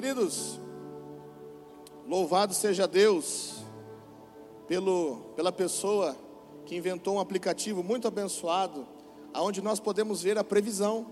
[0.00, 0.58] Queridos,
[2.08, 3.56] louvado seja Deus
[4.66, 6.16] pelo, pela pessoa
[6.64, 8.88] que inventou um aplicativo muito abençoado,
[9.34, 11.06] aonde nós podemos ver a previsão,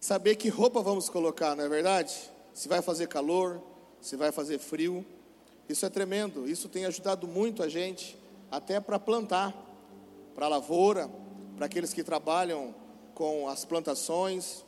[0.00, 2.28] saber que roupa vamos colocar, não é verdade?
[2.52, 3.62] Se vai fazer calor,
[4.00, 5.06] se vai fazer frio.
[5.68, 8.18] Isso é tremendo, isso tem ajudado muito a gente,
[8.50, 9.54] até para plantar,
[10.34, 11.08] para a lavoura,
[11.56, 12.74] para aqueles que trabalham
[13.14, 14.64] com as plantações.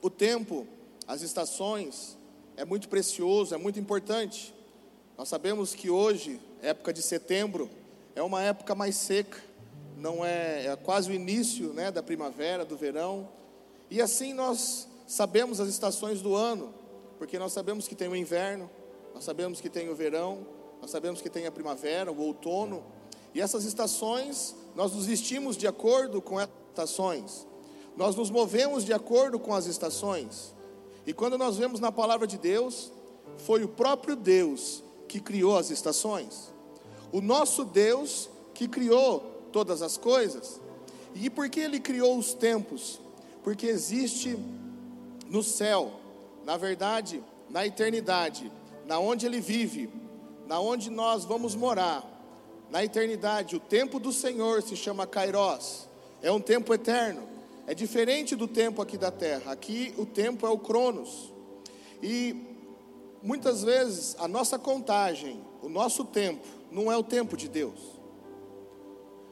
[0.00, 0.66] O tempo,
[1.08, 2.18] as estações,
[2.54, 4.54] é muito precioso, é muito importante.
[5.16, 7.70] Nós sabemos que hoje, época de setembro,
[8.14, 9.42] é uma época mais seca,
[9.96, 13.26] não é, é quase o início né, da primavera, do verão.
[13.90, 16.74] E assim nós sabemos as estações do ano,
[17.16, 18.70] porque nós sabemos que tem o inverno,
[19.14, 20.46] nós sabemos que tem o verão,
[20.82, 22.84] nós sabemos que tem a primavera, o outono,
[23.34, 27.46] e essas estações nós nos vestimos de acordo com essas estações,
[27.96, 30.57] nós nos movemos de acordo com as estações.
[31.08, 32.92] E quando nós vemos na palavra de Deus,
[33.38, 36.52] foi o próprio Deus que criou as estações.
[37.10, 39.20] O nosso Deus que criou
[39.50, 40.60] todas as coisas.
[41.14, 43.00] E por que ele criou os tempos?
[43.42, 44.38] Porque existe
[45.30, 45.92] no céu,
[46.44, 48.52] na verdade, na eternidade,
[48.84, 49.88] na onde ele vive,
[50.46, 52.04] na onde nós vamos morar,
[52.70, 55.88] na eternidade, o tempo do Senhor se chama Kairos.
[56.20, 57.37] É um tempo eterno.
[57.68, 59.52] É diferente do tempo aqui da terra.
[59.52, 61.30] Aqui o tempo é o Cronos.
[62.02, 62.34] E
[63.22, 67.78] muitas vezes a nossa contagem, o nosso tempo, não é o tempo de Deus.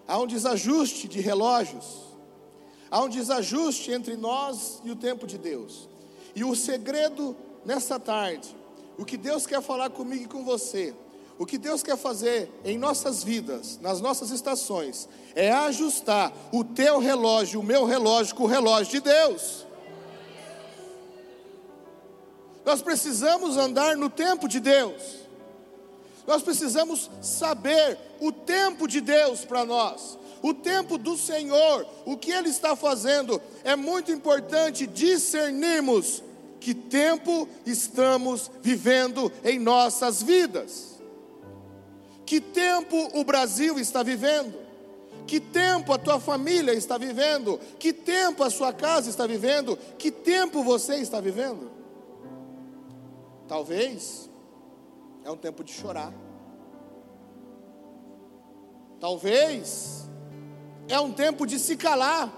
[0.06, 2.14] Há um desajuste de relógios.
[2.90, 5.88] Há um desajuste entre nós e o tempo de Deus.
[6.34, 8.54] E o segredo nessa tarde,
[8.98, 10.94] o que Deus quer falar comigo e com você,
[11.38, 16.98] o que Deus quer fazer em nossas vidas, nas nossas estações, é ajustar o teu
[16.98, 19.66] relógio, o meu relógio, com o relógio de Deus.
[22.64, 25.26] Nós precisamos andar no tempo de Deus.
[26.26, 32.32] Nós precisamos saber o tempo de Deus para nós, o tempo do Senhor, o que
[32.32, 33.40] Ele está fazendo.
[33.62, 36.22] É muito importante discernirmos
[36.58, 40.95] que tempo estamos vivendo em nossas vidas.
[42.26, 44.66] Que tempo o Brasil está vivendo?
[45.28, 47.58] Que tempo a tua família está vivendo?
[47.78, 49.76] Que tempo a sua casa está vivendo?
[49.96, 51.70] Que tempo você está vivendo?
[53.46, 54.28] Talvez
[55.24, 56.12] é um tempo de chorar.
[58.98, 60.08] Talvez
[60.88, 62.32] é um tempo de se calar.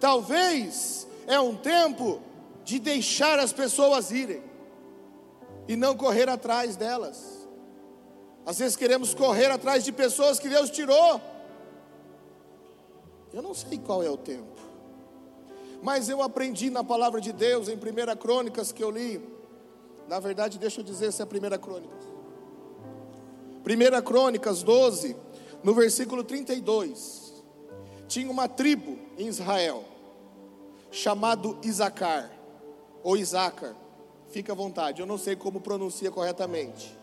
[0.00, 2.20] Talvez é um tempo
[2.64, 4.42] de deixar as pessoas irem
[5.68, 7.39] e não correr atrás delas.
[8.50, 11.20] Às vezes queremos correr atrás de pessoas que Deus tirou.
[13.32, 14.58] Eu não sei qual é o tempo.
[15.80, 19.24] Mas eu aprendi na palavra de Deus em 1 Crônicas que eu li.
[20.08, 21.28] Na verdade, deixa eu dizer se é 1
[21.60, 22.04] Crônicas.
[23.64, 25.16] 1 Crônicas 12,
[25.62, 27.44] no versículo 32.
[28.08, 29.84] Tinha uma tribo em Israel
[30.90, 32.32] chamado Isacar
[33.04, 33.76] ou Isacar.
[34.26, 36.98] Fica à vontade, eu não sei como pronuncia corretamente.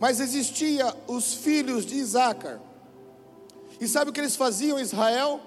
[0.00, 2.58] Mas existia os filhos de Isacar.
[3.78, 5.40] E sabe o que eles faziam em Israel?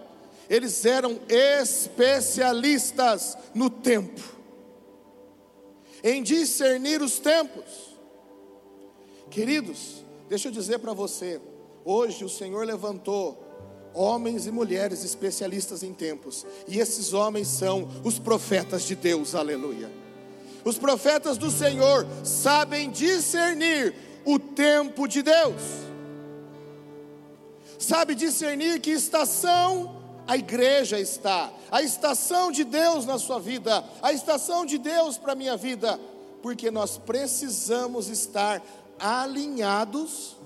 [0.48, 4.22] Eles eram especialistas no tempo,
[6.04, 7.98] em discernir os tempos.
[9.32, 11.42] Queridos, deixa eu dizer para você,
[11.84, 13.42] hoje o Senhor levantou
[13.94, 19.90] homens e mulheres especialistas em tempos, e esses homens são os profetas de Deus, aleluia.
[20.66, 25.62] Os profetas do Senhor sabem discernir o tempo de Deus.
[27.78, 34.14] Sabe discernir que estação a igreja está, a estação de Deus na sua vida, a
[34.14, 36.00] estação de Deus para a minha vida,
[36.42, 38.64] porque nós precisamos estar
[38.98, 40.38] alinhados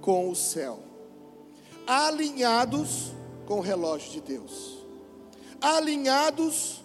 [0.00, 0.78] com o céu,
[1.86, 3.12] alinhados
[3.46, 4.78] com o relógio de Deus,
[5.60, 6.82] alinhados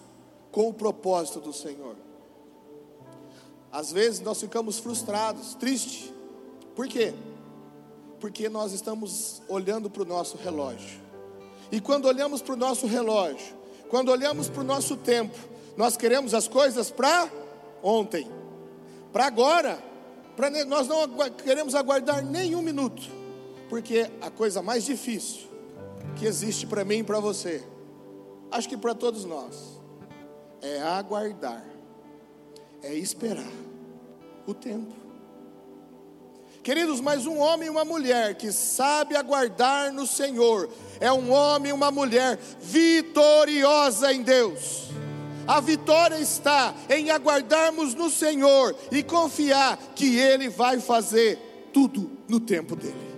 [0.50, 1.96] com o propósito do Senhor.
[3.72, 6.12] Às vezes nós ficamos frustrados, tristes.
[6.74, 7.14] Por quê?
[8.18, 11.00] Porque nós estamos olhando para o nosso relógio.
[11.70, 13.56] E quando olhamos para o nosso relógio,
[13.88, 15.38] quando olhamos para o nosso tempo,
[15.76, 17.30] nós queremos as coisas para
[17.82, 18.28] ontem,
[19.12, 19.78] para agora.
[20.36, 23.02] Pra, nós não queremos aguardar nem um minuto,
[23.68, 25.48] porque a coisa mais difícil
[26.16, 27.62] que existe para mim e para você,
[28.50, 29.80] acho que para todos nós,
[30.60, 31.69] é aguardar
[32.90, 33.52] é esperar
[34.46, 34.94] o tempo.
[36.62, 41.70] Queridos, mas um homem e uma mulher que sabe aguardar no Senhor é um homem
[41.70, 44.88] e uma mulher vitoriosa em Deus.
[45.46, 51.38] A vitória está em aguardarmos no Senhor e confiar que Ele vai fazer
[51.72, 53.10] tudo no tempo dele.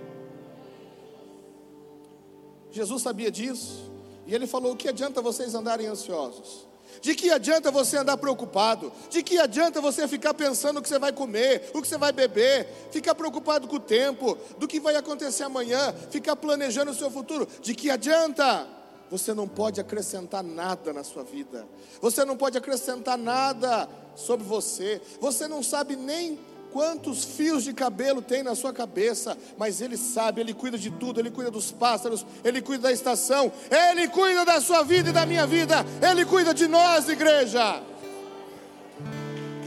[2.71, 3.91] Jesus sabia disso
[4.25, 6.65] e ele falou: O que adianta vocês andarem ansiosos?
[7.01, 8.91] De que adianta você andar preocupado?
[9.09, 12.11] De que adianta você ficar pensando o que você vai comer, o que você vai
[12.11, 17.11] beber, ficar preocupado com o tempo, do que vai acontecer amanhã, ficar planejando o seu
[17.11, 17.47] futuro?
[17.61, 18.67] De que adianta?
[19.11, 21.67] Você não pode acrescentar nada na sua vida,
[22.01, 26.39] você não pode acrescentar nada sobre você, você não sabe nem
[26.73, 31.19] quantos fios de cabelo tem na sua cabeça, mas Ele sabe, Ele cuida de tudo,
[31.19, 35.23] Ele cuida dos pássaros, Ele cuida da estação, Ele cuida da sua vida e da
[35.23, 37.81] minha vida, Ele cuida de nós, igreja.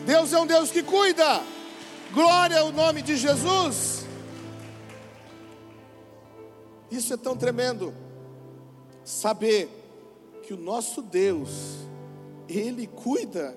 [0.05, 1.41] Deus é um Deus que cuida,
[2.13, 4.05] glória ao nome de Jesus.
[6.91, 7.95] Isso é tão tremendo,
[9.05, 9.69] saber
[10.43, 11.51] que o nosso Deus,
[12.49, 13.57] Ele cuida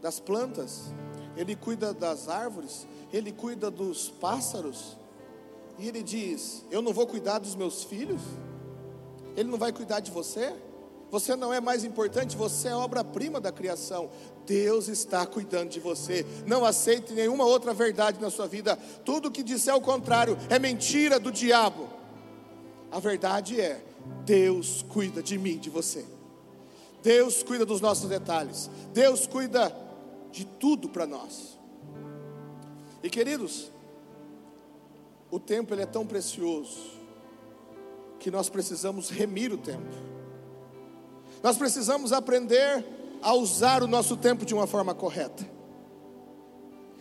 [0.00, 0.92] das plantas,
[1.36, 4.96] ele cuida das árvores, Ele cuida dos pássaros,
[5.78, 8.20] e Ele diz: Eu não vou cuidar dos meus filhos?
[9.36, 10.54] Ele não vai cuidar de você?
[11.10, 14.08] Você não é mais importante, você é obra-prima da criação.
[14.46, 16.24] Deus está cuidando de você.
[16.46, 18.78] Não aceite nenhuma outra verdade na sua vida.
[19.04, 21.88] Tudo que disser o contrário é mentira do diabo.
[22.90, 23.82] A verdade é:
[24.24, 26.04] Deus cuida de mim, de você.
[27.02, 28.70] Deus cuida dos nossos detalhes.
[28.92, 29.74] Deus cuida
[30.32, 31.58] de tudo para nós.
[33.02, 33.70] E queridos,
[35.30, 36.90] o tempo ele é tão precioso
[38.18, 39.94] que nós precisamos remir o tempo.
[41.42, 42.84] Nós precisamos aprender
[43.20, 45.48] a usar o nosso tempo de uma forma correta.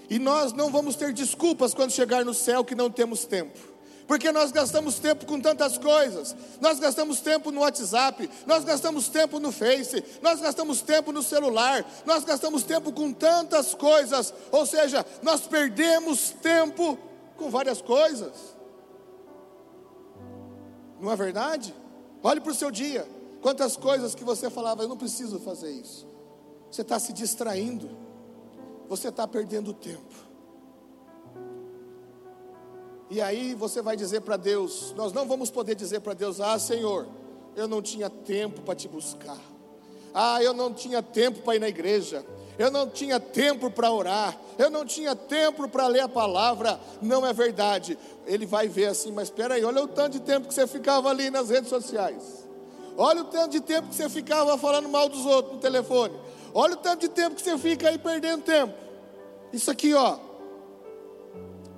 [0.10, 3.71] E nós não vamos ter desculpas quando chegar no céu que não temos tempo
[4.12, 6.36] porque nós gastamos tempo com tantas coisas.
[6.60, 11.90] Nós gastamos tempo no WhatsApp, nós gastamos tempo no Face, nós gastamos tempo no celular,
[12.06, 14.34] nós gastamos tempo com tantas coisas.
[14.52, 17.00] Ou seja, nós perdemos tempo
[17.38, 18.34] com várias coisas.
[21.00, 21.74] Não é verdade?
[22.22, 23.08] Olhe para o seu dia.
[23.42, 26.06] Quantas coisas que você falava, eu não preciso fazer isso.
[26.70, 27.90] Você está se distraindo,
[28.90, 30.31] você está perdendo tempo.
[33.12, 36.58] E aí você vai dizer para Deus: Nós não vamos poder dizer para Deus: Ah,
[36.58, 37.06] Senhor,
[37.58, 39.38] eu não tinha tempo para te buscar.
[40.14, 42.26] Ah, eu não tinha tempo para ir na igreja.
[42.58, 44.38] Eu não tinha tempo para orar.
[44.58, 46.80] Eu não tinha tempo para ler a palavra.
[47.02, 47.98] Não é verdade.
[48.26, 51.10] Ele vai ver assim, mas espera aí, olha o tanto de tempo que você ficava
[51.10, 52.48] ali nas redes sociais.
[52.98, 56.14] Olha o tanto de tempo que você ficava falando mal dos outros no telefone.
[56.54, 58.74] Olha o tanto de tempo que você fica aí perdendo tempo.
[59.52, 60.18] Isso aqui, ó.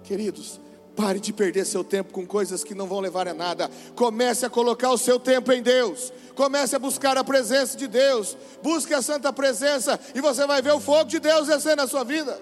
[0.04, 0.60] Queridos,
[0.96, 3.70] Pare de perder seu tempo com coisas que não vão levar a nada.
[3.96, 6.14] Comece a colocar o seu tempo em Deus.
[6.36, 8.38] Comece a buscar a presença de Deus.
[8.62, 12.04] Busque a santa presença e você vai ver o fogo de Deus descer na sua
[12.04, 12.40] vida.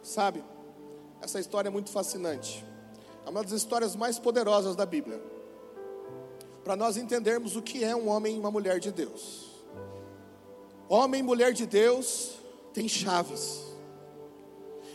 [0.00, 0.44] Sabe,
[1.20, 2.64] essa história é muito fascinante.
[3.26, 5.20] É uma das histórias mais poderosas da Bíblia.
[6.62, 9.46] Para nós entendermos o que é um homem e uma mulher de Deus.
[10.88, 12.34] Homem e mulher de Deus
[12.72, 13.65] tem chaves.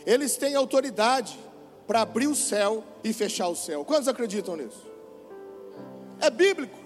[0.06, 1.38] Eles têm autoridade
[1.86, 3.84] para abrir o céu e fechar o céu.
[3.84, 4.86] Quantos acreditam nisso?
[6.20, 6.76] É bíblico.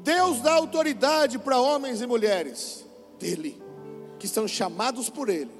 [0.00, 2.84] Deus dá autoridade para homens e mulheres
[3.18, 3.60] dele,
[4.18, 5.50] que são chamados por ele.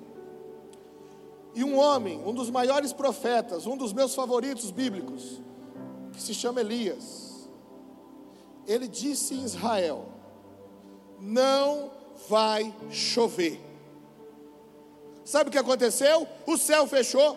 [1.54, 5.40] E um homem, um dos maiores profetas, um dos meus favoritos bíblicos,
[6.12, 7.48] que se chama Elias,
[8.66, 10.06] ele disse em Israel:
[11.18, 11.90] Não
[12.28, 13.65] vai chover.
[15.26, 16.26] Sabe o que aconteceu?
[16.46, 17.36] O céu fechou.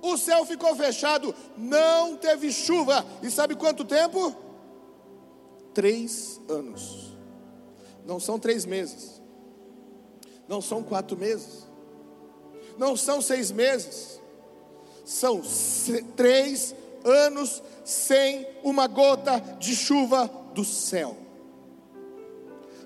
[0.00, 3.04] O céu ficou fechado, não teve chuva.
[3.20, 4.34] E sabe quanto tempo?
[5.74, 7.12] Três anos.
[8.06, 9.20] Não são três meses.
[10.46, 11.66] Não são quatro meses.
[12.78, 14.20] Não são seis meses.
[15.04, 15.42] São
[16.14, 21.16] três anos sem uma gota de chuva do céu.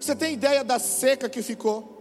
[0.00, 1.91] Você tem ideia da seca que ficou?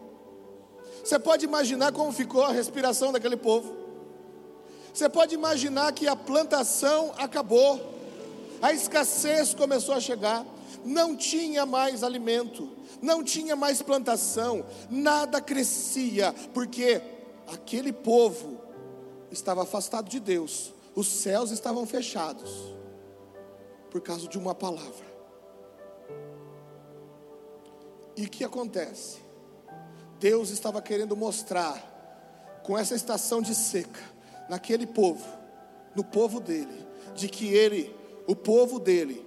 [1.04, 3.76] Você pode imaginar como ficou a respiração daquele povo.
[4.94, 7.80] Você pode imaginar que a plantação acabou,
[8.62, 10.46] a escassez começou a chegar,
[10.84, 12.70] não tinha mais alimento,
[13.02, 17.02] não tinha mais plantação, nada crescia, porque
[17.48, 18.60] aquele povo
[19.32, 22.52] estava afastado de Deus, os céus estavam fechados,
[23.90, 25.10] por causa de uma palavra.
[28.16, 29.20] E o que acontece?
[30.22, 34.00] Deus estava querendo mostrar, com essa estação de seca,
[34.48, 35.26] naquele povo,
[35.96, 37.94] no povo dele, de que ele,
[38.28, 39.26] o povo dele,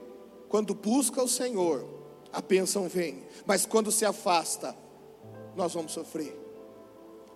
[0.49, 1.85] quando busca o Senhor,
[2.33, 4.73] a bênção vem, mas quando se afasta,
[5.57, 6.41] nós vamos sofrer,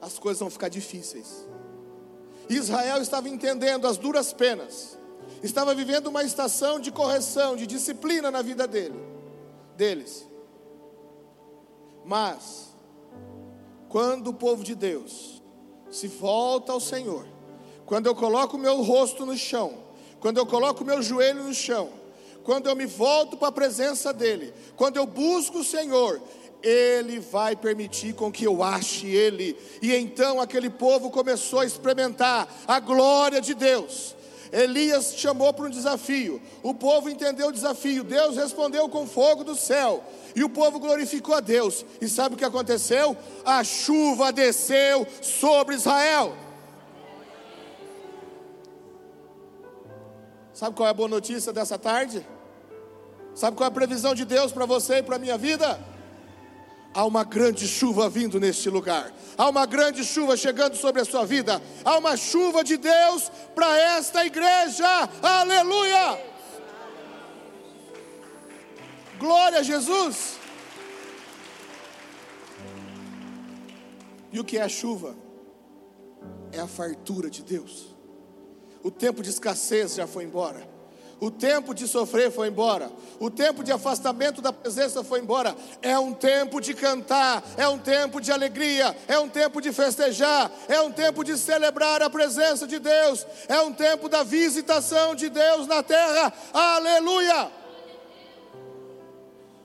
[0.01, 1.45] as coisas vão ficar difíceis.
[2.49, 4.97] Israel estava entendendo as duras penas,
[5.43, 9.01] estava vivendo uma estação de correção, de disciplina na vida dele,
[9.77, 10.29] deles.
[12.05, 12.68] Mas,
[13.89, 15.43] quando o povo de Deus
[15.91, 17.27] se volta ao Senhor,
[17.87, 19.79] quando eu coloco o meu rosto no chão,
[20.21, 21.89] quando eu coloco o meu joelho no chão,
[22.45, 26.21] quando eu me volto para a presença dEle, quando eu busco o Senhor,
[26.63, 29.57] Ele vai permitir com que eu ache Ele.
[29.83, 34.17] E então aquele povo começou a experimentar a glória de Deus.
[34.53, 39.55] Elias chamou para um desafio, o povo entendeu o desafio, Deus respondeu com fogo do
[39.55, 40.03] céu,
[40.35, 41.85] e o povo glorificou a Deus.
[42.01, 43.17] E sabe o que aconteceu?
[43.45, 46.35] A chuva desceu sobre Israel.
[50.53, 52.27] Sabe qual é a boa notícia dessa tarde?
[53.35, 55.79] Sabe qual é a previsão de Deus para você e para a minha vida?
[56.95, 59.13] Há uma grande chuva vindo neste lugar.
[59.37, 61.63] Há uma grande chuva chegando sobre a sua vida.
[61.85, 64.87] Há uma chuva de Deus para esta igreja.
[65.23, 66.19] Aleluia!
[69.19, 70.39] Glória a Jesus.
[74.33, 75.17] E o que é a chuva?
[76.53, 77.95] É a fartura de Deus.
[78.83, 80.78] O tempo de escassez já foi embora.
[81.21, 82.91] O tempo de sofrer foi embora.
[83.19, 85.57] O tempo de afastamento da presença foi embora.
[85.83, 90.51] É um tempo de cantar, é um tempo de alegria, é um tempo de festejar,
[90.69, 95.29] é um tempo de celebrar a presença de Deus, é um tempo da visitação de
[95.29, 96.33] Deus na terra.
[96.53, 97.51] Aleluia!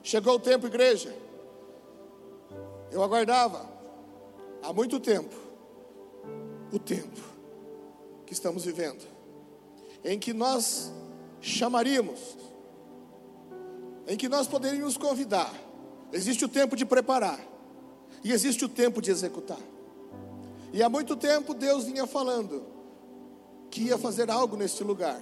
[0.01, 1.15] Chegou o tempo, igreja.
[2.91, 3.69] Eu aguardava
[4.63, 5.35] há muito tempo
[6.71, 7.21] o tempo
[8.25, 9.03] que estamos vivendo,
[10.03, 10.91] em que nós
[11.43, 12.37] chamaríamos,
[14.07, 15.53] em que nós poderíamos convidar.
[16.11, 17.39] Existe o tempo de preparar
[18.23, 19.59] e existe o tempo de executar.
[20.71, 22.65] E há muito tempo Deus vinha falando
[23.69, 25.21] que ia fazer algo neste lugar,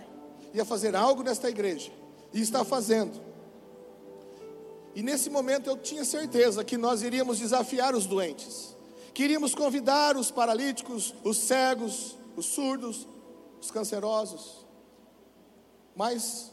[0.53, 1.91] ia fazer algo nesta igreja,
[2.33, 3.19] e está fazendo.
[4.93, 8.75] E nesse momento eu tinha certeza que nós iríamos desafiar os doentes,
[9.13, 13.07] que iríamos convidar os paralíticos, os cegos, os surdos,
[13.59, 14.65] os cancerosos,
[15.95, 16.51] mas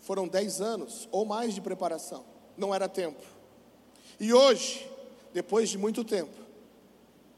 [0.00, 2.24] foram dez anos ou mais de preparação,
[2.56, 3.22] não era tempo.
[4.20, 4.88] E hoje,
[5.32, 6.36] depois de muito tempo,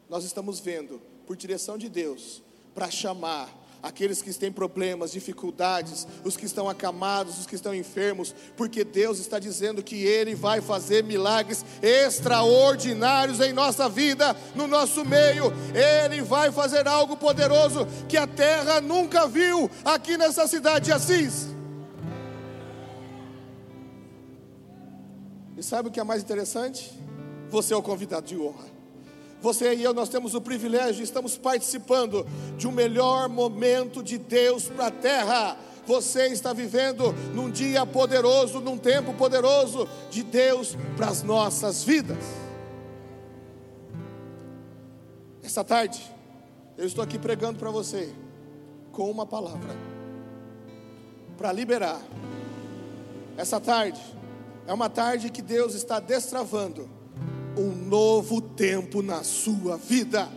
[0.08, 2.42] nós estamos vendo, por direção de Deus,
[2.74, 3.50] para chamar
[3.86, 9.20] aqueles que têm problemas, dificuldades, os que estão acamados, os que estão enfermos, porque Deus
[9.20, 16.20] está dizendo que Ele vai fazer milagres extraordinários em nossa vida, no nosso meio, Ele
[16.20, 21.46] vai fazer algo poderoso que a terra nunca viu aqui nessa cidade de Assis.
[25.56, 26.92] E sabe o que é mais interessante?
[27.50, 28.75] Você é o convidado de honra.
[29.46, 32.26] Você e eu, nós temos o privilégio, estamos participando
[32.56, 35.56] de um melhor momento de Deus para a terra.
[35.86, 42.18] Você está vivendo num dia poderoso, num tempo poderoso de Deus para as nossas vidas.
[45.44, 46.02] Essa tarde,
[46.76, 48.12] eu estou aqui pregando para você
[48.90, 49.76] com uma palavra
[51.38, 52.02] para liberar.
[53.36, 54.00] Essa tarde
[54.66, 56.95] é uma tarde que Deus está destravando
[57.56, 60.28] um novo tempo na sua vida.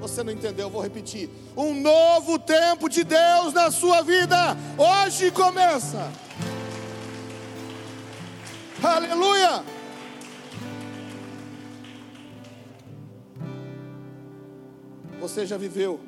[0.00, 1.30] Você não entendeu, eu vou repetir.
[1.56, 4.36] Um novo tempo de Deus na sua vida.
[4.76, 6.12] Hoje começa.
[8.82, 9.64] Aleluia!
[15.20, 15.98] Você já viveu,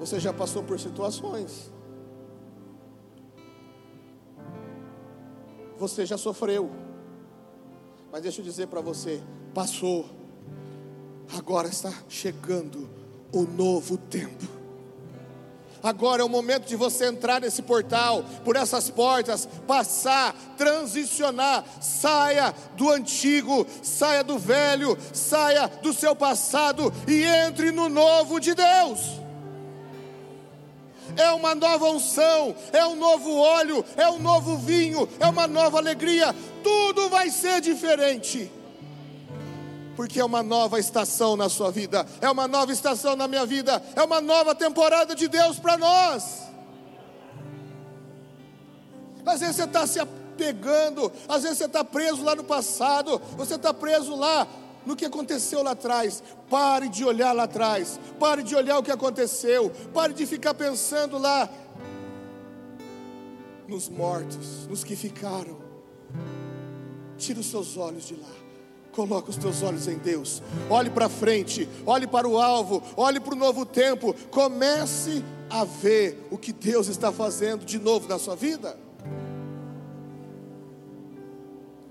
[0.00, 1.70] você já passou por situações,
[5.78, 6.85] você já sofreu.
[8.16, 9.20] Mas deixa eu dizer para você:
[9.52, 10.08] passou,
[11.36, 12.88] agora está chegando
[13.30, 14.42] o novo tempo.
[15.82, 22.54] Agora é o momento de você entrar nesse portal, por essas portas, passar, transicionar, saia
[22.74, 29.25] do antigo, saia do velho, saia do seu passado e entre no novo de Deus
[31.16, 35.78] é uma nova unção, é um novo óleo, é um novo vinho, é uma nova
[35.78, 38.50] alegria, tudo vai ser diferente.
[39.96, 43.82] Porque é uma nova estação na sua vida, é uma nova estação na minha vida,
[43.94, 46.42] é uma nova temporada de Deus para nós.
[49.24, 53.54] Às vezes você está se apegando, às vezes você está preso lá no passado, você
[53.54, 54.46] está preso lá
[54.86, 56.22] no que aconteceu lá atrás.
[56.48, 58.00] Pare de olhar lá atrás.
[58.18, 59.70] Pare de olhar o que aconteceu.
[59.92, 61.50] Pare de ficar pensando lá
[63.68, 65.58] nos mortos, nos que ficaram.
[67.18, 68.28] Tira os seus olhos de lá.
[68.92, 70.42] Coloca os teus olhos em Deus.
[70.70, 74.14] Olhe para frente, olhe para o alvo, olhe para o novo tempo.
[74.30, 78.78] Comece a ver o que Deus está fazendo de novo na sua vida.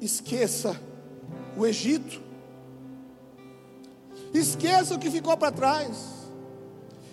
[0.02, 0.80] Esqueça
[1.58, 2.25] o Egito.
[4.38, 5.96] Esqueça o que ficou para trás.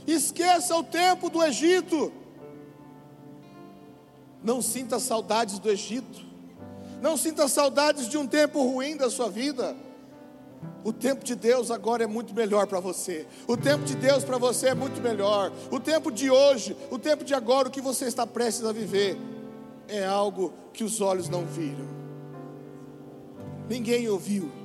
[0.07, 2.13] Esqueça o tempo do Egito.
[4.43, 6.21] Não sinta saudades do Egito.
[7.01, 9.77] Não sinta saudades de um tempo ruim da sua vida.
[10.85, 13.27] O tempo de Deus agora é muito melhor para você.
[13.47, 15.53] O tempo de Deus para você é muito melhor.
[15.71, 19.17] O tempo de hoje, o tempo de agora, o que você está prestes a viver,
[19.87, 21.87] é algo que os olhos não viram.
[23.69, 24.62] Ninguém ouviu.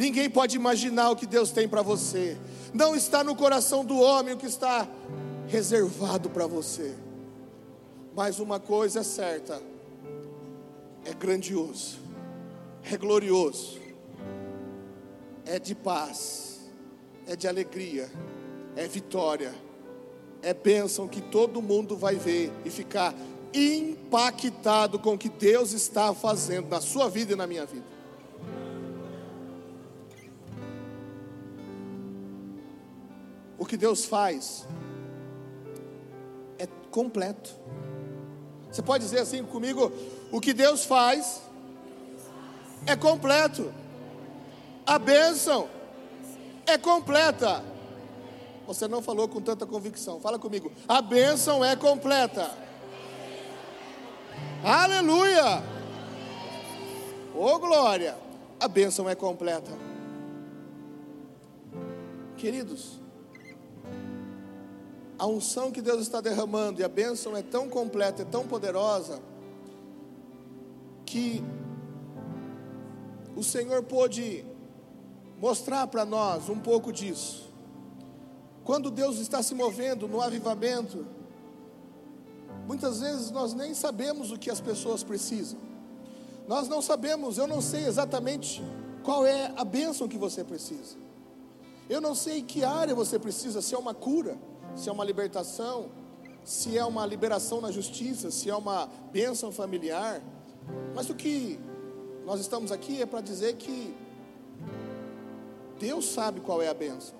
[0.00, 2.34] Ninguém pode imaginar o que Deus tem para você.
[2.72, 4.88] Não está no coração do homem o que está
[5.46, 6.94] reservado para você.
[8.16, 9.60] Mas uma coisa é certa:
[11.04, 11.98] é grandioso,
[12.82, 13.78] é glorioso,
[15.44, 16.60] é de paz,
[17.26, 18.10] é de alegria,
[18.76, 19.54] é vitória,
[20.40, 23.14] é bênção que todo mundo vai ver e ficar
[23.52, 27.99] impactado com o que Deus está fazendo na sua vida e na minha vida.
[33.70, 34.66] Que Deus faz
[36.58, 37.54] é completo.
[38.68, 39.92] Você pode dizer assim comigo:
[40.32, 41.40] o que Deus faz
[42.84, 43.72] é completo.
[44.84, 45.68] A bênção
[46.66, 47.62] é completa.
[48.66, 50.20] Você não falou com tanta convicção.
[50.20, 50.72] Fala comigo.
[50.88, 52.50] A bênção é completa.
[54.64, 55.62] Aleluia!
[57.36, 58.18] Oh glória!
[58.58, 59.70] A bênção é completa.
[62.36, 62.99] Queridos,
[65.20, 69.20] a unção que Deus está derramando e a bênção é tão completa, é tão poderosa,
[71.04, 71.44] que
[73.36, 74.46] o Senhor pôde
[75.38, 77.52] mostrar para nós um pouco disso.
[78.64, 81.06] Quando Deus está se movendo no avivamento,
[82.66, 85.58] muitas vezes nós nem sabemos o que as pessoas precisam.
[86.48, 88.64] Nós não sabemos, eu não sei exatamente
[89.02, 90.96] qual é a bênção que você precisa.
[91.90, 94.38] Eu não sei que área você precisa, se é uma cura,
[94.74, 95.90] se é uma libertação,
[96.44, 100.22] se é uma liberação na justiça, se é uma bênção familiar.
[100.94, 101.58] Mas o que
[102.24, 103.94] nós estamos aqui é para dizer que
[105.78, 107.14] Deus sabe qual é a bênção.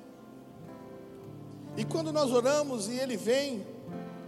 [1.77, 3.67] E quando nós oramos e Ele vem,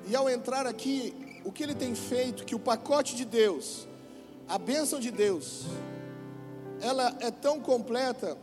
[0.07, 3.87] e ao entrar aqui, o que Ele tem feito, que o pacote de Deus,
[4.49, 5.65] a bênção de Deus,
[6.81, 8.37] ela é tão completa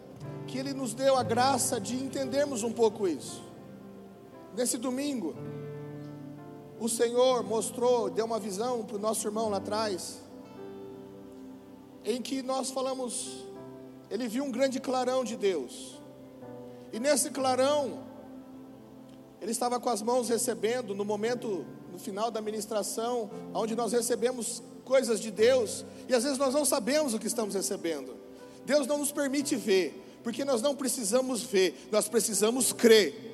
[0.47, 3.48] que Ele nos deu a graça de entendermos um pouco isso.
[4.59, 5.37] Nesse domingo,
[6.81, 10.19] o Senhor mostrou, deu uma visão para o nosso irmão lá atrás,
[12.03, 13.45] em que nós falamos,
[14.11, 15.97] ele viu um grande clarão de Deus,
[16.91, 18.03] e nesse clarão,
[19.39, 24.61] ele estava com as mãos recebendo, no momento, no final da ministração, onde nós recebemos
[24.83, 28.13] coisas de Deus, e às vezes nós não sabemos o que estamos recebendo,
[28.65, 33.28] Deus não nos permite ver, porque nós não precisamos ver, nós precisamos crer.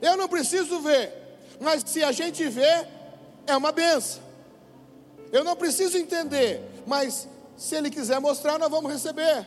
[0.00, 1.12] Eu não preciso ver,
[1.60, 2.86] mas se a gente vê,
[3.46, 4.22] é uma benção.
[5.30, 9.46] Eu não preciso entender, mas se Ele quiser mostrar, nós vamos receber.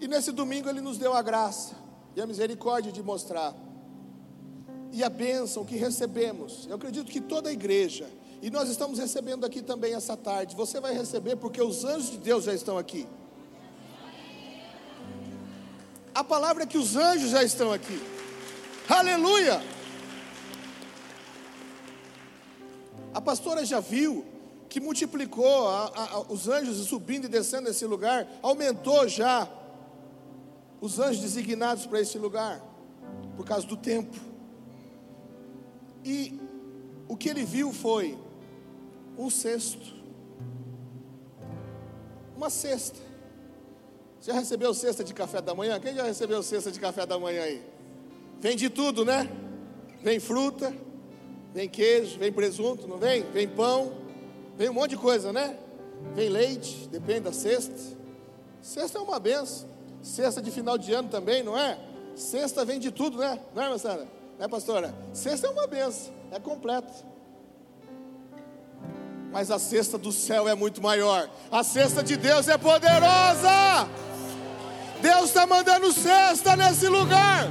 [0.00, 1.74] E nesse domingo Ele nos deu a graça
[2.14, 3.54] e a misericórdia de mostrar.
[4.92, 8.08] E a bênção que recebemos, eu acredito que toda a igreja,
[8.40, 12.18] e nós estamos recebendo aqui também essa tarde, você vai receber porque os anjos de
[12.18, 13.06] Deus já estão aqui.
[16.14, 18.00] A palavra é que os anjos já estão aqui.
[18.88, 19.62] Aleluia!
[23.12, 24.24] A pastora já viu
[24.68, 29.48] que multiplicou a, a, os anjos subindo e descendo nesse lugar, aumentou já
[30.80, 32.62] os anjos designados para esse lugar,
[33.36, 34.14] por causa do tempo.
[36.04, 36.38] E
[37.08, 38.18] o que ele viu foi
[39.16, 39.94] um cesto,
[42.36, 43.00] uma cesta.
[44.20, 45.80] Já recebeu cesta de café da manhã?
[45.80, 47.75] Quem já recebeu cesta de café da manhã aí?
[48.40, 49.28] Vem de tudo, né?
[50.02, 50.72] Vem fruta,
[51.54, 53.22] vem queijo, vem presunto, não vem?
[53.32, 53.92] Vem pão,
[54.56, 55.56] vem um monte de coisa, né?
[56.14, 57.74] Vem leite, depende da cesta.
[58.60, 59.68] Cesta é uma benção.
[60.02, 61.78] Cesta de final de ano também, não é?
[62.14, 63.40] Cesta vem de tudo, né?
[63.54, 64.06] Não é, moçada?
[64.38, 64.94] Não é, pastora?
[65.12, 66.92] Cesta é uma benção, é completo.
[69.32, 71.28] Mas a cesta do céu é muito maior.
[71.50, 73.88] A cesta de Deus é poderosa.
[75.00, 77.50] Deus está mandando cesta nesse lugar.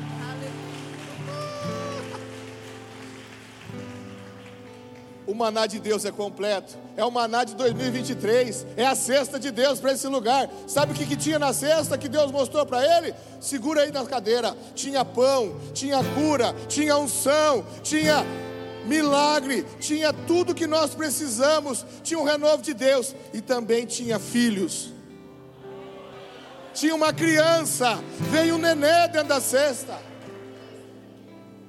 [5.28, 6.76] O maná de Deus é completo.
[6.96, 8.66] É o maná de 2023.
[8.78, 10.50] É a cesta de Deus para esse lugar.
[10.68, 13.14] Sabe o que, que tinha na cesta que Deus mostrou para ele?
[13.40, 14.56] Segura aí na cadeira.
[14.76, 18.26] Tinha pão, tinha cura, tinha unção, tinha
[18.86, 21.86] milagre, tinha tudo que nós precisamos.
[22.04, 24.94] Tinha um renovo de Deus e também tinha filhos.
[26.74, 27.98] Tinha uma criança,
[28.32, 29.98] veio um nenê dentro da cesta.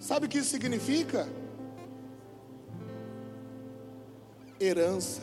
[0.01, 1.29] Sabe o que isso significa?
[4.61, 5.23] Herança.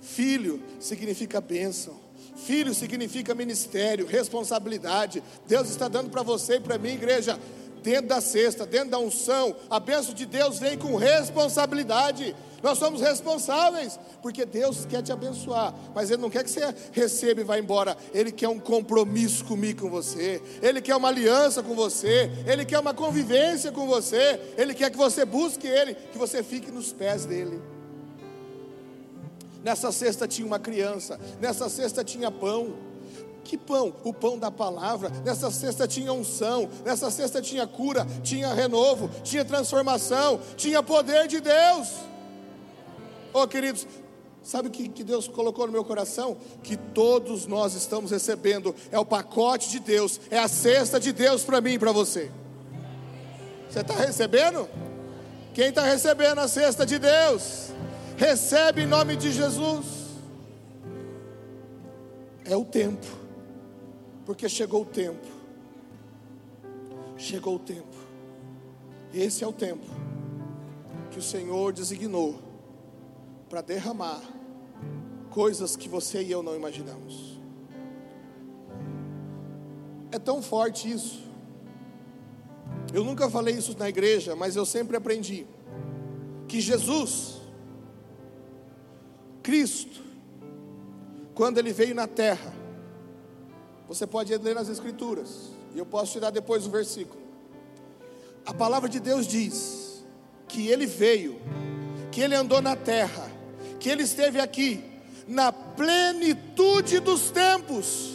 [0.00, 2.00] Filho significa bênção.
[2.36, 5.22] Filho significa ministério, responsabilidade.
[5.46, 7.38] Deus está dando para você e para mim, igreja,
[7.82, 9.54] dentro da cesta, dentro da unção.
[9.68, 12.34] A bênção de Deus vem com responsabilidade.
[12.62, 17.40] Nós somos responsáveis, porque Deus quer te abençoar, mas Ele não quer que você receba
[17.40, 17.96] e vá embora.
[18.14, 20.40] Ele quer um compromisso comigo, com você.
[20.62, 22.30] Ele quer uma aliança com você.
[22.46, 24.40] Ele quer uma convivência com você.
[24.56, 27.60] Ele quer que você busque Ele, que você fique nos pés dele.
[29.62, 32.74] Nessa cesta tinha uma criança, nessa cesta tinha pão.
[33.44, 33.94] Que pão?
[34.04, 35.10] O pão da palavra.
[35.24, 41.40] Nessa cesta tinha unção, nessa cesta tinha cura, tinha renovo, tinha transformação, tinha poder de
[41.40, 41.88] Deus.
[43.32, 43.86] Oh, queridos,
[44.42, 46.36] sabe o que, que Deus colocou no meu coração?
[46.62, 51.42] Que todos nós estamos recebendo, é o pacote de Deus, é a cesta de Deus
[51.42, 52.30] para mim e para você.
[53.68, 54.68] Você está recebendo?
[55.54, 57.71] Quem está recebendo a cesta de Deus?
[58.22, 59.84] Recebe em nome de Jesus.
[62.44, 63.04] É o tempo,
[64.24, 65.26] porque chegou o tempo.
[67.16, 67.96] Chegou o tempo.
[69.12, 69.84] Esse é o tempo
[71.10, 72.38] que o Senhor designou
[73.50, 74.22] para derramar
[75.28, 77.40] coisas que você e eu não imaginamos.
[80.12, 81.24] É tão forte isso.
[82.94, 85.44] Eu nunca falei isso na igreja, mas eu sempre aprendi
[86.46, 87.41] que Jesus
[89.42, 90.00] Cristo,
[91.34, 92.54] quando ele veio na terra,
[93.88, 97.20] você pode ler nas Escrituras, e eu posso tirar depois o versículo.
[98.46, 100.04] A palavra de Deus diz
[100.48, 101.40] que ele veio,
[102.10, 103.30] que ele andou na terra,
[103.80, 104.84] que ele esteve aqui
[105.26, 108.12] na plenitude dos tempos.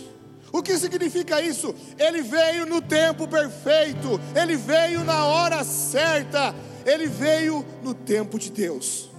[0.52, 1.76] O que significa isso?
[1.98, 8.52] Ele veio no tempo perfeito, ele veio na hora certa, ele veio no tempo de
[8.52, 9.10] Deus.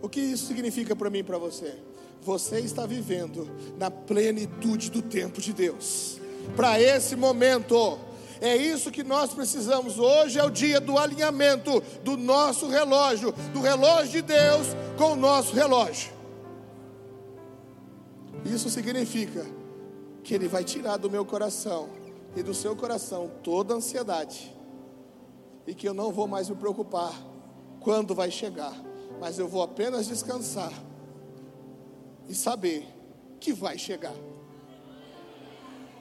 [0.00, 1.74] O que isso significa para mim e para você?
[2.22, 6.20] Você está vivendo na plenitude do tempo de Deus.
[6.54, 7.98] Para esse momento,
[8.40, 9.98] é isso que nós precisamos.
[9.98, 15.16] Hoje é o dia do alinhamento do nosso relógio, do relógio de Deus com o
[15.16, 16.12] nosso relógio.
[18.44, 19.44] Isso significa
[20.22, 21.88] que Ele vai tirar do meu coração
[22.36, 24.54] e do seu coração toda ansiedade,
[25.66, 27.12] e que eu não vou mais me preocupar
[27.80, 28.87] quando vai chegar
[29.20, 30.72] mas eu vou apenas descansar
[32.28, 32.86] e saber
[33.40, 34.14] que vai chegar.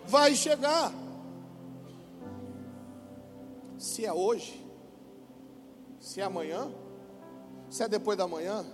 [0.06, 0.93] Vai chegar.
[3.77, 4.65] Se é hoje,
[5.99, 6.71] se é amanhã,
[7.69, 8.65] se é depois da manhã,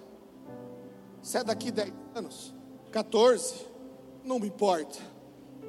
[1.21, 2.53] se é daqui 10 anos,
[2.91, 3.65] 14,
[4.23, 4.99] não me importa.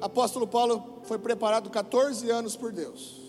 [0.01, 3.21] Apóstolo Paulo foi preparado 14 anos por Deus.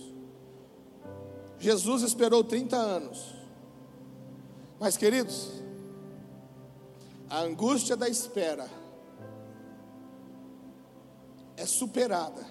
[1.58, 3.34] Jesus esperou 30 anos.
[4.78, 5.50] Mas, queridos,
[7.30, 8.68] a angústia da espera
[11.56, 12.44] é superada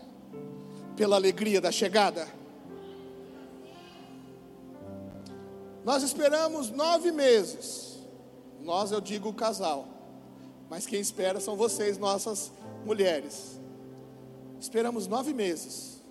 [0.96, 2.28] pela alegria da chegada.
[5.84, 8.00] Nós esperamos nove meses,
[8.62, 9.88] nós eu digo o casal,
[10.68, 12.52] mas quem espera são vocês, nossas
[12.84, 13.60] mulheres.
[14.60, 16.02] Esperamos nove meses,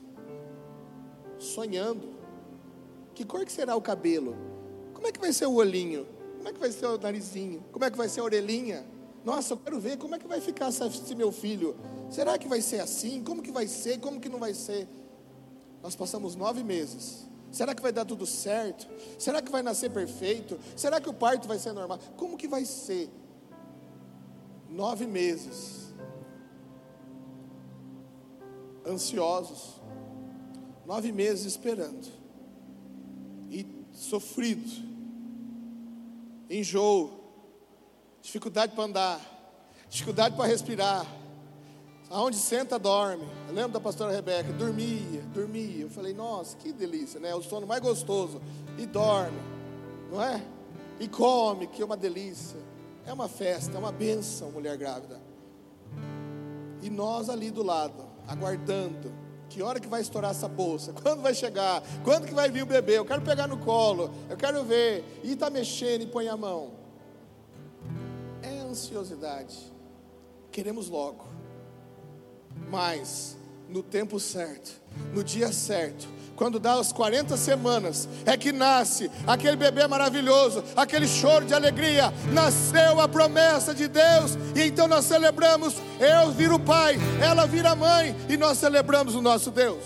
[1.41, 2.15] sonhando.
[3.17, 4.54] Que cor que será o cabelo?
[5.05, 6.07] Como é que vai ser o olhinho?
[6.39, 7.63] Como é que vai ser o narizinho?
[7.71, 8.87] Como é que vai ser a orelhinha?
[9.23, 11.77] Nossa, eu quero ver como é que vai ficar esse meu filho.
[12.09, 13.23] Será que vai ser assim?
[13.23, 14.01] Como que vai ser?
[14.01, 14.89] Como que não vai ser?
[15.83, 17.27] Nós passamos nove meses.
[17.53, 18.89] Será que vai dar tudo certo?
[19.19, 20.59] Será que vai nascer perfeito?
[20.75, 21.99] Será que o parto vai ser normal?
[22.17, 23.11] Como que vai ser?
[24.71, 25.93] Nove meses.
[28.87, 29.83] Ansiosos.
[30.87, 32.09] Nove meses esperando.
[33.51, 34.94] E sofrido
[36.59, 37.11] enjoo,
[38.23, 39.21] dificuldade para andar,
[39.89, 41.07] dificuldade para respirar.
[42.11, 43.27] Aonde senta, dorme.
[43.49, 45.83] Eu lembro da pastora Rebeca, dormia, dormia.
[45.83, 47.35] Eu falei, nossa, que delícia, né?
[47.35, 48.41] O sono mais gostoso.
[48.79, 49.39] E dorme,
[50.11, 50.45] não é?
[51.01, 52.59] E come, que é uma delícia.
[53.07, 55.21] É uma festa, é uma benção, mulher grávida.
[56.83, 59.13] E nós ali do lado, aguardando
[59.55, 60.93] Que hora que vai estourar essa bolsa?
[61.01, 61.81] Quando vai chegar?
[62.03, 62.99] Quando que vai vir o bebê?
[62.99, 65.05] Eu quero pegar no colo, eu quero ver.
[65.23, 66.73] E está mexendo e põe a mão.
[68.43, 69.73] É ansiosidade.
[70.51, 71.29] Queremos logo.
[72.69, 73.37] Mas,
[73.69, 74.73] no tempo certo,
[75.13, 81.07] no dia certo, quando dá as 40 semanas, é que nasce aquele bebê maravilhoso, aquele
[81.07, 85.75] choro de alegria, nasceu a promessa de Deus, e então nós celebramos.
[86.01, 89.85] Eu viro pai, ela vira mãe, e nós celebramos o nosso Deus.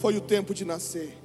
[0.00, 1.16] Foi o tempo de nascer.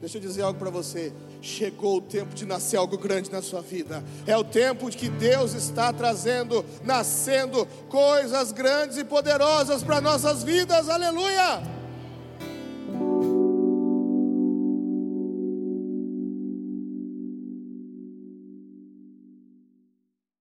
[0.00, 1.12] Deixa eu dizer algo para você.
[1.40, 4.04] Chegou o tempo de nascer algo grande na sua vida.
[4.26, 10.44] É o tempo de que Deus está trazendo, nascendo coisas grandes e poderosas para nossas
[10.44, 10.88] vidas.
[10.88, 11.79] Aleluia!